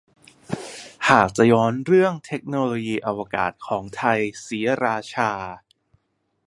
[1.09, 5.31] หากจะย้อนเรื่องเทคโนโลยีอวกาศของไทยศรีราชา